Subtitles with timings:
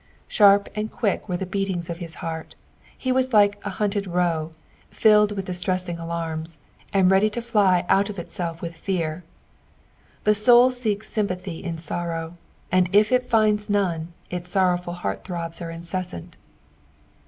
[0.27, 2.55] Bhup and quick were the beatinga of his heart;
[2.97, 4.49] ha was like a banted roe,
[4.89, 6.57] filled with distresaini^ alarms,
[6.91, 9.21] and ready to fly out of itself with fe&r.
[10.23, 12.33] The soul seeks sympathy in sorrow,
[12.71, 16.35] and if it flnds none, its sorrowful heart throbs are incessant.